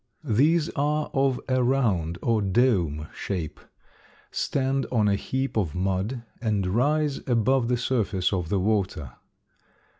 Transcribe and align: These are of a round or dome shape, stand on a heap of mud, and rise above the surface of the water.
These 0.33 0.69
are 0.71 1.11
of 1.13 1.39
a 1.47 1.61
round 1.61 2.17
or 2.23 2.41
dome 2.41 3.07
shape, 3.13 3.59
stand 4.31 4.87
on 4.91 5.07
a 5.07 5.13
heap 5.13 5.55
of 5.55 5.75
mud, 5.75 6.23
and 6.41 6.65
rise 6.65 7.19
above 7.27 7.67
the 7.67 7.77
surface 7.77 8.33
of 8.33 8.49
the 8.49 8.59
water. 8.59 9.11